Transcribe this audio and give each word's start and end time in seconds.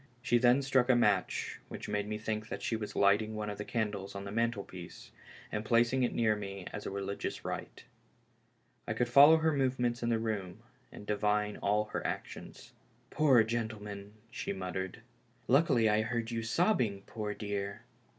She 0.19 0.39
then 0.39 0.63
struck 0.63 0.89
a 0.89 0.95
match, 0.95 1.59
which 1.67 1.87
made 1.87 2.07
me 2.07 2.17
think 2.17 2.49
that 2.49 2.63
she 2.63 2.75
was 2.75 2.95
lighting 2.95 3.35
one 3.35 3.51
of 3.51 3.59
the 3.59 3.63
candles 3.63 4.15
on 4.15 4.23
the 4.23 4.31
mantlepiece, 4.31 5.11
and 5.51 5.63
placing 5.63 6.01
it 6.01 6.11
near 6.11 6.35
me 6.35 6.65
as 6.73 6.87
a 6.87 6.89
religious 6.89 7.45
rite. 7.45 7.83
I 8.87 8.93
could 8.95 9.07
follow 9.07 9.37
her 9.37 9.53
movements 9.53 10.01
in 10.01 10.09
the 10.09 10.17
room 10.17 10.63
and 10.91 11.05
divine 11.05 11.55
all 11.57 11.85
her 11.93 12.03
actions. 12.03 12.73
"Poor 13.11 13.43
gentleman!" 13.43 14.13
she 14.31 14.53
muttered." 14.53 15.03
Luckily 15.47 15.87
I 15.87 16.01
heard 16.01 16.31
you 16.31 16.41
sobbing, 16.41 17.03
poor 17.05 17.35
dear." 17.35 17.65
THE 17.67 17.69
LAST 17.73 17.79
HOPE. 17.81 17.85